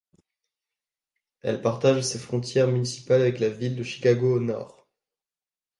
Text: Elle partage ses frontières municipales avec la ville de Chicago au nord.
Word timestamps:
Elle 1.41 1.61
partage 1.61 2.01
ses 2.01 2.17
frontières 2.17 2.67
municipales 2.67 3.21
avec 3.21 3.39
la 3.39 3.49
ville 3.49 3.75
de 3.75 3.83
Chicago 3.83 4.37
au 4.37 4.39
nord. 4.39 4.87